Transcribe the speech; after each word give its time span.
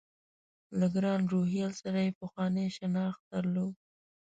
له 0.79 0.87
ګران 0.93 1.21
روهیال 1.33 1.71
سره 1.81 1.99
یې 2.05 2.17
پخوانی 2.19 2.65
شناخت 2.77 3.21
درلود. 3.31 3.75